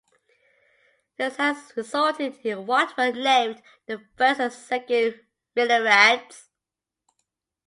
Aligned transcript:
This 1.17 1.35
has 1.35 1.73
resulted 1.75 2.43
in 2.43 2.65
what 2.65 2.97
were 2.97 3.11
named 3.11 3.61
the 3.85 3.99
first 4.17 4.39
and 4.39 4.51
second 4.51 5.19
Mineriads. 5.55 6.47